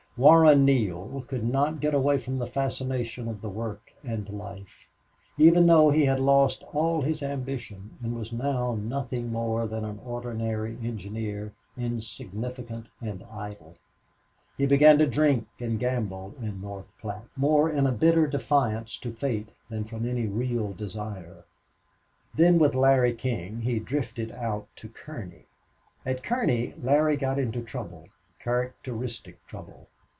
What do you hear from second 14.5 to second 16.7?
He began to drink and gamble in